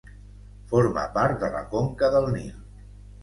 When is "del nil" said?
2.15-2.49